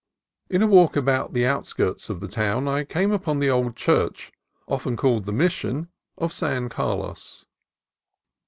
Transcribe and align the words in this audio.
In 0.49 0.63
a 0.63 0.67
walk 0.67 0.95
about 0.95 1.33
the 1.33 1.45
outskirts 1.45 2.09
of 2.09 2.21
the 2.21 2.27
town 2.27 2.67
I 2.67 2.83
came 2.85 3.11
upon 3.11 3.37
the 3.37 3.51
old 3.51 3.75
church, 3.75 4.31
often 4.67 4.97
called 4.97 5.25
the 5.25 5.31
Mission, 5.31 5.89
of 6.17 6.33
San 6.33 6.69
Carlos. 6.69 7.45